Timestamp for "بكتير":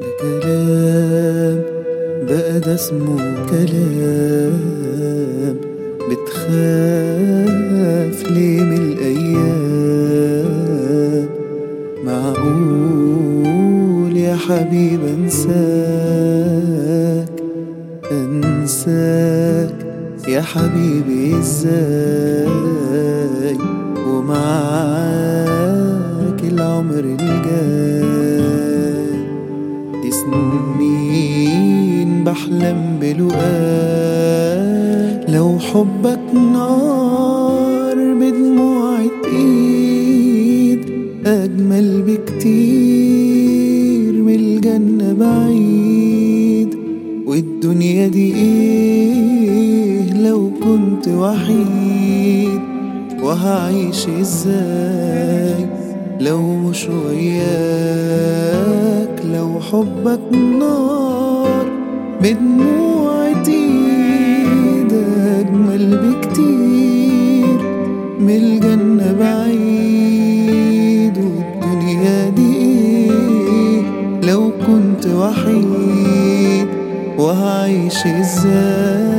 42.06-43.12, 65.96-67.58